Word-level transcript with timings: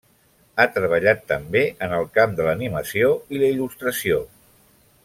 Ha 0.61 0.65
treballat 0.77 1.21
també 1.31 1.61
en 1.89 1.93
el 1.99 2.09
camp 2.17 2.35
de 2.41 2.49
l'animació 2.49 3.13
i 3.37 3.45
la 3.45 3.53
il·lustració. 3.57 4.23